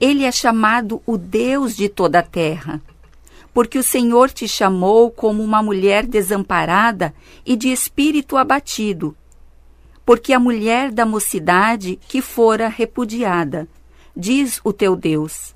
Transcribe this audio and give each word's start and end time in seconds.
Ele 0.00 0.24
é 0.24 0.32
chamado 0.32 1.02
o 1.06 1.16
Deus 1.16 1.74
de 1.76 1.88
toda 1.88 2.18
a 2.18 2.22
terra, 2.22 2.82
porque 3.54 3.78
o 3.78 3.82
Senhor 3.82 4.30
te 4.30 4.46
chamou 4.46 5.10
como 5.10 5.42
uma 5.42 5.62
mulher 5.62 6.06
desamparada 6.06 7.14
e 7.44 7.56
de 7.56 7.68
espírito 7.68 8.36
abatido 8.36 9.16
porque 10.06 10.32
a 10.32 10.38
mulher 10.38 10.92
da 10.92 11.04
mocidade 11.04 11.98
que 12.08 12.22
fora 12.22 12.68
repudiada, 12.68 13.66
diz 14.16 14.60
o 14.62 14.72
teu 14.72 14.94
Deus. 14.94 15.52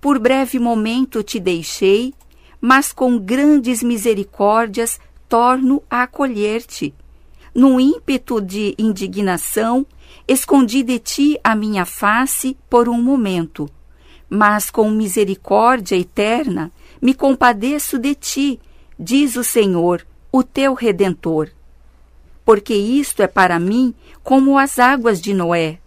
Por 0.00 0.18
breve 0.18 0.58
momento 0.58 1.22
te 1.22 1.38
deixei, 1.38 2.14
mas 2.58 2.90
com 2.90 3.18
grandes 3.18 3.82
misericórdias 3.82 4.98
torno 5.28 5.82
a 5.90 6.04
acolher-te. 6.04 6.94
Num 7.54 7.78
ímpeto 7.78 8.40
de 8.40 8.74
indignação, 8.78 9.86
escondi 10.26 10.82
de 10.82 10.98
ti 10.98 11.38
a 11.44 11.54
minha 11.54 11.84
face 11.84 12.56
por 12.70 12.88
um 12.88 13.00
momento, 13.00 13.68
mas 14.28 14.70
com 14.70 14.90
misericórdia 14.90 15.96
eterna 15.96 16.72
me 17.00 17.12
compadeço 17.12 17.98
de 17.98 18.14
ti, 18.14 18.60
diz 18.98 19.36
o 19.36 19.44
Senhor, 19.44 20.06
o 20.32 20.42
teu 20.42 20.72
redentor 20.72 21.50
porque 22.44 22.74
isto 22.74 23.22
é 23.22 23.26
para 23.26 23.58
mim 23.58 23.94
como 24.22 24.58
as 24.58 24.78
águas 24.78 25.20
de 25.20 25.32
Noé. 25.32 25.78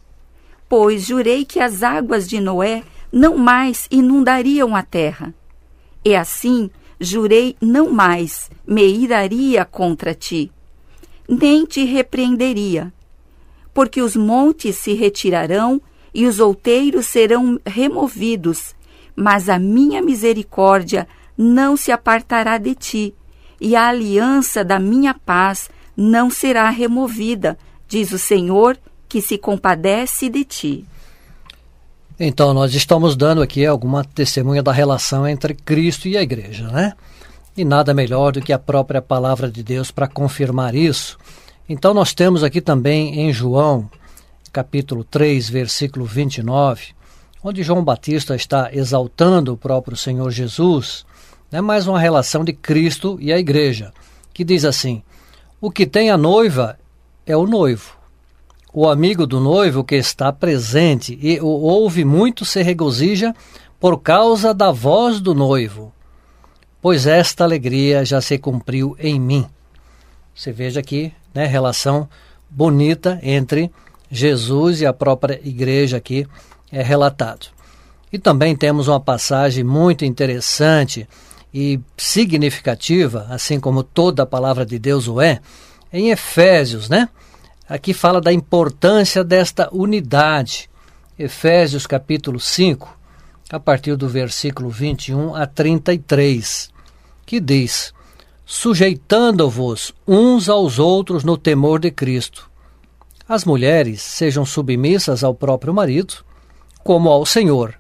Pois 0.68 1.06
jurei 1.06 1.46
que 1.46 1.60
as 1.60 1.84
águas 1.84 2.28
de 2.28 2.40
Noé 2.40 2.84
não 3.12 3.38
mais 3.38 3.88
inundariam 3.90 4.76
a 4.76 4.84
terra. 4.84 5.34
E 6.04 6.16
assim 6.16 6.70
jurei 7.00 7.56
não 7.62 7.90
mais 7.92 8.50
me 8.66 8.86
iraria 8.86 9.66
contra 9.66 10.14
ti, 10.14 10.52
nem 11.28 11.66
te 11.66 11.84
repreenderia, 11.84 12.94
porque 13.74 14.02
os 14.02 14.16
montes 14.16 14.78
se 14.78 14.94
retirarão 14.94 15.82
e 16.14 16.26
os 16.26 16.40
outeiros 16.40 17.08
serão 17.08 17.60
removidos, 17.66 18.74
mas 19.16 19.50
a 19.50 19.60
minha 19.60 20.02
misericórdia 20.02 21.08
não 21.38 21.76
se 21.76 21.92
apartará 21.92 22.58
de 22.58 22.74
ti, 22.74 23.16
e 23.60 23.76
a 23.76 23.88
aliança 23.88 24.64
da 24.64 24.80
minha 24.80 25.14
paz 25.14 25.70
não 25.96 26.30
será 26.30 26.70
removida, 26.70 27.58
diz 27.88 28.12
o 28.12 28.20
Senhor, 28.20 28.78
que 29.08 29.22
se 29.22 29.38
compadece 29.38 30.30
de 30.30 30.44
ti. 30.44 30.86
Então, 32.20 32.54
nós 32.54 32.74
estamos 32.74 33.16
dando 33.16 33.42
aqui 33.42 33.66
alguma 33.66 34.04
testemunha 34.04 34.64
da 34.64 34.72
relação 34.72 35.28
entre 35.28 35.54
Cristo 35.54 36.08
e 36.08 36.18
a 36.18 36.22
igreja, 36.22 36.68
né? 36.70 36.94
E 37.58 37.66
nada 37.66 37.94
melhor 37.94 38.32
do 38.32 38.42
que 38.42 38.54
a 38.54 38.60
própria 38.60 39.02
palavra 39.02 39.50
de 39.52 39.62
Deus 39.62 39.92
para 39.92 40.08
confirmar 40.08 40.76
isso. 40.76 41.18
Então, 41.68 41.94
nós 41.94 42.14
temos 42.14 42.44
aqui 42.44 42.62
também 42.62 43.20
em 43.20 43.34
João, 43.34 43.90
capítulo 44.52 45.04
3, 45.04 45.50
versículo 45.50 46.06
29, 46.06 46.96
onde 47.44 47.64
João 47.64 47.84
Batista 47.84 48.36
está 48.36 48.70
exaltando 48.74 49.54
o 49.54 49.58
próprio 49.58 49.98
Senhor 49.98 50.32
Jesus, 50.32 51.06
né? 51.52 51.60
mais 51.60 51.88
uma 51.88 52.00
relação 52.00 52.44
de 52.44 52.54
Cristo 52.54 53.18
e 53.20 53.34
a 53.34 53.38
igreja, 53.38 53.94
que 54.34 54.44
diz 54.44 54.64
assim: 54.64 55.04
o 55.60 55.72
que 55.72 55.86
tem 55.86 56.10
a 56.10 56.18
noiva 56.18 56.78
é 57.26 57.36
o 57.36 57.48
noivo. 57.48 57.96
O 58.74 58.90
amigo 58.90 59.26
do 59.26 59.40
noivo 59.40 59.84
que 59.84 59.96
está 59.96 60.32
presente 60.34 61.18
e 61.22 61.40
o 61.40 61.48
ouve 61.48 62.04
muito 62.04 62.44
se 62.44 62.62
regozija 62.62 63.34
por 63.80 64.00
causa 64.00 64.54
da 64.54 64.72
voz 64.72 65.20
do 65.22 65.34
noivo, 65.34 65.94
pois 66.82 67.08
esta 67.08 67.44
alegria 67.44 68.04
já 68.04 68.20
se 68.20 68.38
cumpriu 68.38 68.96
em 69.00 69.20
mim. 69.20 69.46
Você 70.34 70.52
veja 70.52 70.82
aqui, 70.82 71.14
né, 71.34 71.46
relação 71.46 72.10
bonita 72.50 73.20
entre 73.24 73.72
Jesus 74.12 74.82
e 74.82 74.86
a 74.86 74.92
própria 74.94 75.40
igreja 75.44 75.98
aqui 75.98 76.28
é 76.72 76.84
relatado. 76.84 77.48
E 78.12 78.20
também 78.20 78.56
temos 78.56 78.88
uma 78.88 79.00
passagem 79.00 79.64
muito 79.64 80.04
interessante 80.04 81.08
e 81.58 81.80
significativa, 81.96 83.28
assim 83.30 83.62
como 83.62 83.82
toda 83.82 84.24
a 84.24 84.26
palavra 84.26 84.66
de 84.66 84.78
Deus 84.78 85.08
o 85.08 85.22
é, 85.22 85.40
em 85.92 86.10
Efésios, 86.10 86.90
né? 86.90 87.08
Aqui 87.70 87.94
fala 87.94 88.20
da 88.20 88.34
importância 88.34 89.24
desta 89.24 89.70
unidade. 89.72 90.70
Efésios 91.18 91.88
capítulo 91.88 92.42
5, 92.42 93.00
a 93.50 93.58
partir 93.58 93.96
do 93.96 94.10
versículo 94.10 94.70
21 94.70 95.34
a 95.34 95.48
33, 95.48 96.72
que 97.26 97.40
diz: 97.40 97.94
Sujeitando-vos 98.46 99.94
uns 100.06 100.50
aos 100.50 100.78
outros 100.78 101.24
no 101.24 101.38
temor 101.38 101.80
de 101.80 101.90
Cristo. 101.90 102.52
As 103.30 103.46
mulheres 103.46 104.02
sejam 104.02 104.46
submissas 104.46 105.24
ao 105.24 105.34
próprio 105.34 105.74
marido, 105.74 106.16
como 106.84 107.10
ao 107.10 107.26
Senhor 107.26 107.76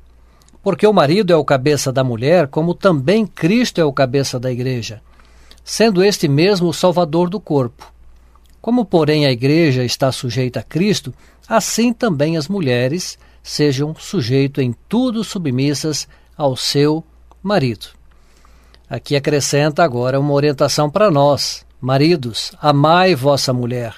porque 0.65 0.88
o 0.88 0.91
marido 0.91 1.31
é 1.31 1.35
o 1.35 1.45
cabeça 1.45 1.94
da 1.94 2.03
mulher, 2.03 2.47
como 2.47 2.73
também 2.73 3.23
Cristo 3.23 3.79
é 3.79 3.85
o 3.85 3.94
cabeça 3.94 4.39
da 4.39 4.51
igreja, 4.51 5.00
sendo 5.63 6.03
este 6.03 6.27
mesmo 6.27 6.69
o 6.69 6.73
salvador 6.73 7.29
do 7.29 7.39
corpo. 7.39 7.94
Como, 8.59 8.83
porém, 8.83 9.27
a 9.27 9.31
igreja 9.31 9.83
está 9.85 10.12
sujeita 10.12 10.62
a 10.62 10.63
Cristo, 10.63 11.13
assim 11.47 11.94
também 11.94 12.35
as 12.35 12.47
mulheres 12.47 13.15
sejam 13.44 13.94
sujeito 13.94 14.59
em 14.59 14.75
tudo 14.89 15.23
submissas 15.23 16.07
ao 16.35 16.56
seu 16.56 17.03
marido. 17.44 17.89
Aqui 18.89 19.15
acrescenta 19.15 19.83
agora 19.83 20.19
uma 20.19 20.33
orientação 20.33 20.89
para 20.89 21.12
nós. 21.12 21.63
Maridos, 21.79 22.53
amai 22.59 23.13
vossa 23.13 23.53
mulher, 23.53 23.94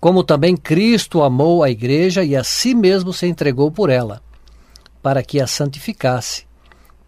como 0.00 0.24
também 0.24 0.56
Cristo 0.56 1.22
amou 1.22 1.62
a 1.62 1.68
igreja 1.68 2.24
e 2.24 2.34
a 2.34 2.42
si 2.42 2.74
mesmo 2.74 3.12
se 3.12 3.26
entregou 3.26 3.70
por 3.70 3.90
ela, 3.90 4.22
para 5.06 5.22
que 5.22 5.40
a 5.40 5.46
santificasse, 5.46 6.46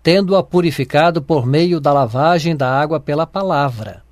tendo-a 0.04 0.40
purificado 0.40 1.20
por 1.20 1.44
meio 1.44 1.80
da 1.80 1.92
lavagem 1.92 2.54
da 2.54 2.70
água 2.70 3.00
pela 3.00 3.26
palavra, 3.26 4.04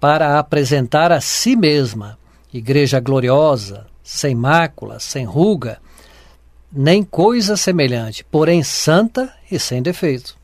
para 0.00 0.36
apresentar 0.36 1.12
a 1.12 1.20
si 1.20 1.54
mesma, 1.54 2.18
igreja 2.52 2.98
gloriosa, 2.98 3.86
sem 4.02 4.34
mácula, 4.34 4.98
sem 4.98 5.24
ruga, 5.24 5.78
nem 6.72 7.04
coisa 7.04 7.56
semelhante, 7.56 8.24
porém 8.24 8.64
santa 8.64 9.32
e 9.48 9.60
sem 9.60 9.80
defeito. 9.80 10.36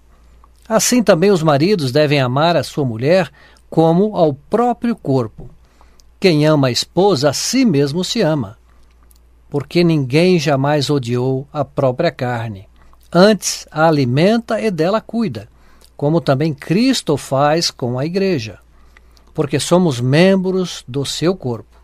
Assim 0.68 1.02
também 1.02 1.32
os 1.32 1.42
maridos 1.42 1.90
devem 1.90 2.20
amar 2.20 2.56
a 2.56 2.62
sua 2.62 2.84
mulher 2.84 3.32
como 3.68 4.14
ao 4.16 4.32
próprio 4.32 4.94
corpo. 4.94 5.50
Quem 6.20 6.46
ama 6.46 6.68
a 6.68 6.70
esposa 6.70 7.30
a 7.30 7.32
si 7.32 7.64
mesmo 7.64 8.04
se 8.04 8.20
ama, 8.20 8.59
porque 9.50 9.82
ninguém 9.82 10.38
jamais 10.38 10.88
odiou 10.88 11.46
a 11.52 11.64
própria 11.64 12.12
carne. 12.12 12.68
Antes 13.12 13.66
a 13.70 13.88
alimenta 13.88 14.60
e 14.60 14.70
dela 14.70 15.00
cuida, 15.00 15.48
como 15.96 16.20
também 16.20 16.54
Cristo 16.54 17.16
faz 17.16 17.70
com 17.70 17.98
a 17.98 18.06
igreja, 18.06 18.60
porque 19.34 19.58
somos 19.58 20.00
membros 20.00 20.84
do 20.86 21.04
seu 21.04 21.34
corpo. 21.34 21.76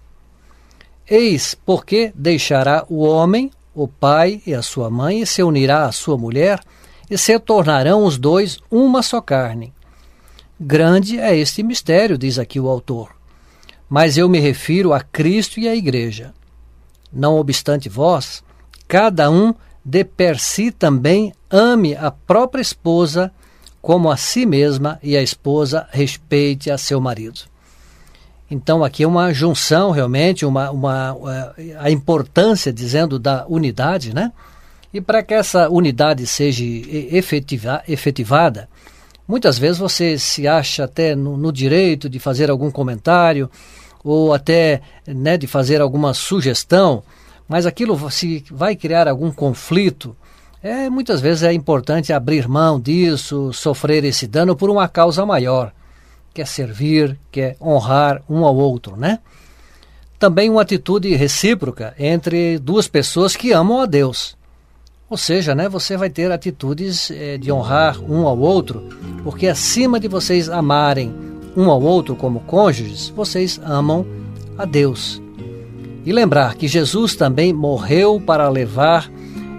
Eis 1.09 1.57
porque 1.67 2.13
deixará 2.15 2.87
o 2.89 3.05
homem, 3.05 3.51
o 3.75 3.87
pai 3.87 4.41
e 4.47 4.55
a 4.55 4.63
sua 4.63 4.89
mãe, 4.89 5.21
e 5.21 5.27
se 5.27 5.43
unirá 5.43 5.85
à 5.85 5.93
sua 5.93 6.17
mulher, 6.17 6.61
e 7.11 7.19
se 7.19 7.39
tornarão 7.39 8.05
os 8.05 8.17
dois 8.17 8.59
uma 8.71 9.03
só 9.03 9.21
carne. 9.21 9.73
Grande 10.59 11.19
é 11.19 11.37
este 11.37 11.63
mistério, 11.63 12.17
diz 12.17 12.39
aqui 12.39 12.59
o 12.59 12.69
autor. 12.69 13.15
Mas 13.89 14.17
eu 14.17 14.29
me 14.29 14.41
refiro 14.41 14.93
a 14.93 15.01
Cristo 15.01 15.61
e 15.61 15.69
à 15.69 15.77
Igreja. 15.77 16.33
Não 17.17 17.37
obstante 17.37 17.89
vós, 17.89 18.45
cada 18.87 19.31
um 19.31 19.55
de 19.83 20.05
per 20.05 20.39
si 20.39 20.71
também 20.71 21.33
ame 21.51 21.97
a 21.97 22.11
própria 22.11 22.61
esposa 22.61 23.33
como 23.81 24.11
a 24.11 24.17
si 24.17 24.45
mesma 24.45 24.99
e 25.03 25.17
a 25.17 25.23
esposa 25.23 25.87
respeite 25.91 26.71
a 26.71 26.77
seu 26.77 27.01
marido. 27.01 27.41
Então 28.51 28.85
aqui 28.85 29.03
é 29.03 29.07
uma 29.07 29.33
junção 29.33 29.91
realmente, 29.91 30.45
uma, 30.45 30.71
uma, 30.71 31.17
eh, 31.59 31.77
a 31.79 31.91
importância, 31.91 32.73
dizendo, 32.73 33.19
da 33.19 33.45
unidade, 33.49 34.15
né? 34.15 34.33
E 34.93 35.01
para 35.01 35.23
que 35.23 35.35
essa 35.35 35.69
unidade 35.69 36.27
seja 36.27 36.65
efetiva, 36.65 37.83
efetivada, 37.89 38.69
muitas 39.27 39.59
vezes 39.59 39.79
você 39.79 40.17
se 40.19 40.47
acha 40.47 40.85
até 40.85 41.15
no, 41.15 41.37
no, 41.37 41.53
direito 41.53 42.09
de 42.09 42.19
fazer 42.19 42.51
algum 42.51 42.71
comentário 42.71 43.51
ou 44.07 44.33
até 44.33 44.81
né, 45.07 45.37
de 45.37 45.47
fazer 45.47 45.81
alguma 45.81 46.15
sugestão, 46.15 47.03
mas 47.49 47.67
aquilo 47.67 48.11
se 48.11 48.45
vai 48.51 48.77
criar 48.77 49.09
algum 49.09 49.33
conflito. 49.33 50.17
É, 50.63 50.89
muitas 50.89 51.21
vezes 51.21 51.43
é 51.43 51.53
importante 51.53 52.13
abrir 52.13 52.49
mão 52.49 52.81
disso, 52.81 53.53
sofrer 53.53 54.05
esse 54.05 54.27
dano 54.27 54.57
por 54.57 54.71
uma 54.71 54.89
causa 54.89 55.27
maior, 55.27 55.73
que 56.33 56.41
é 56.41 56.45
servir, 56.45 57.19
que 57.31 57.41
é 57.41 57.57
honrar 57.61 58.23
um 58.29 58.45
ao 58.45 58.57
outro, 58.57 58.97
né? 58.97 59.19
Também 60.19 60.49
uma 60.49 60.63
atitude 60.63 61.15
recíproca 61.15 61.95
entre 61.99 62.59
duas 62.59 62.89
pessoas 62.89 63.37
que 63.37 63.53
amam 63.53 63.81
a 63.81 63.87
Deus. 63.87 64.37
Ou 65.11 65.17
seja, 65.17 65.55
né, 65.55 65.69
você 65.69 65.97
vai 65.97 66.11
ter 66.11 66.33
atitudes 66.33 67.11
eh, 67.11 67.39
de 67.39 67.53
honrar 67.53 68.01
um 68.01 68.27
ao 68.27 68.39
outro, 68.39 68.89
porque 69.23 69.47
acima 69.47 70.01
de 70.01 70.09
vocês 70.09 70.49
amarem 70.49 71.36
um 71.57 71.71
ao 71.71 71.81
outro 71.81 72.15
como 72.15 72.41
cônjuges, 72.41 73.09
vocês 73.09 73.61
amam 73.65 74.07
a 74.59 74.65
Deus. 74.65 75.23
E 76.05 76.13
lembrar 76.13 76.55
que 76.55 76.69
Jesus 76.69 77.17
também 77.17 77.53
morreu 77.53 78.21
para 78.21 78.49
levar, 78.49 79.11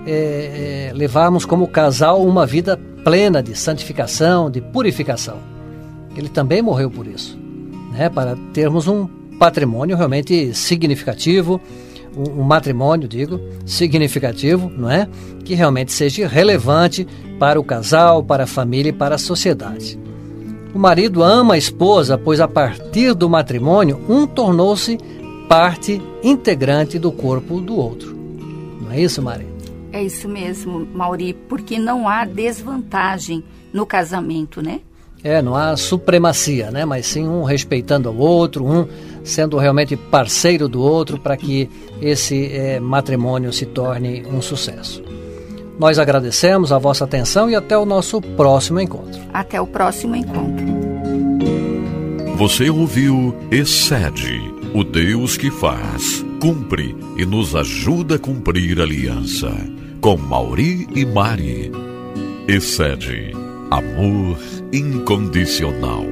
eh, 0.05 0.89
eh, 0.89 0.93
levarmos 0.93 1.45
como 1.45 1.67
casal 1.67 2.23
uma 2.23 2.45
vida 2.45 2.79
plena 3.03 3.41
de 3.41 3.57
santificação, 3.57 4.49
de 4.49 4.61
purificação. 4.61 5.37
Ele 6.15 6.29
também 6.29 6.61
morreu 6.61 6.89
por 6.89 7.05
isso, 7.05 7.37
né, 7.91 8.09
para 8.09 8.37
termos 8.53 8.87
um 8.87 9.07
patrimônio 9.37 9.97
realmente 9.97 10.53
significativo 10.53 11.61
um, 12.17 12.41
matrimônio, 12.41 13.07
digo, 13.07 13.39
significativo, 13.65 14.69
não 14.69 14.89
é? 14.89 15.07
Que 15.45 15.53
realmente 15.53 15.93
seja 15.93 16.27
relevante 16.27 17.07
para 17.39 17.59
o 17.59 17.63
casal, 17.63 18.23
para 18.23 18.45
a 18.45 18.47
família 18.47 18.89
e 18.89 18.93
para 18.93 19.15
a 19.15 19.19
sociedade. 19.19 19.99
O 20.77 20.79
marido 20.79 21.23
ama 21.23 21.55
a 21.55 21.57
esposa, 21.57 22.19
pois 22.19 22.39
a 22.39 22.47
partir 22.47 23.15
do 23.15 23.27
matrimônio, 23.27 23.99
um 24.07 24.27
tornou-se 24.27 24.95
parte 25.49 25.99
integrante 26.21 26.99
do 26.99 27.11
corpo 27.11 27.59
do 27.59 27.75
outro. 27.75 28.15
Não 28.79 28.91
é 28.91 29.01
isso, 29.01 29.19
Maria? 29.19 29.47
É 29.91 30.03
isso 30.03 30.29
mesmo, 30.29 30.87
Mauri, 30.93 31.33
porque 31.33 31.79
não 31.79 32.07
há 32.07 32.25
desvantagem 32.25 33.43
no 33.73 33.87
casamento, 33.87 34.61
né? 34.61 34.81
É, 35.23 35.41
não 35.41 35.55
há 35.55 35.75
supremacia, 35.75 36.69
né? 36.69 36.85
Mas 36.85 37.07
sim 37.07 37.27
um 37.27 37.41
respeitando 37.41 38.11
o 38.11 38.17
outro, 38.19 38.63
um 38.63 38.87
sendo 39.23 39.57
realmente 39.57 39.97
parceiro 39.97 40.69
do 40.69 40.79
outro 40.79 41.19
para 41.19 41.35
que 41.35 41.67
esse 41.99 42.51
é, 42.53 42.79
matrimônio 42.79 43.51
se 43.51 43.65
torne 43.65 44.23
um 44.31 44.43
sucesso. 44.43 45.01
Nós 45.79 45.99
agradecemos 45.99 46.71
a 46.71 46.77
vossa 46.77 47.03
atenção 47.05 47.49
e 47.49 47.55
até 47.55 47.77
o 47.77 47.85
nosso 47.85 48.19
próximo 48.19 48.79
encontro. 48.79 49.21
Até 49.31 49.61
o 49.61 49.67
próximo 49.67 50.15
encontro. 50.15 50.65
Você 52.37 52.69
ouviu 52.69 53.35
Excede, 53.51 54.41
o 54.73 54.83
Deus 54.83 55.37
que 55.37 55.51
faz, 55.51 56.23
cumpre 56.39 56.95
e 57.17 57.25
nos 57.25 57.55
ajuda 57.55 58.15
a 58.15 58.19
cumprir 58.19 58.79
a 58.79 58.83
aliança. 58.83 59.51
Com 60.01 60.17
Mauri 60.17 60.87
e 60.95 61.05
Mari. 61.05 61.71
Excede, 62.47 63.33
amor 63.69 64.37
incondicional. 64.71 66.05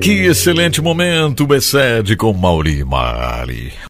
Que 0.00 0.26
excelente 0.26 0.80
momento, 0.80 1.52
Excede 1.54 2.16
com 2.16 2.32
Mauri 2.32 2.78
e 2.78 2.84
Mari. 2.84 3.72